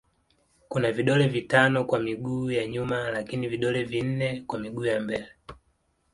Kuna 0.69 0.91
vidole 0.91 1.27
vitano 1.27 1.83
kwa 1.83 1.99
miguu 1.99 2.51
ya 2.51 2.67
nyuma 2.67 3.11
lakini 3.11 3.47
vidole 3.47 3.83
vinne 3.83 4.43
kwa 4.47 4.59
miguu 4.59 4.85
ya 4.85 4.99
mbele. 4.99 5.27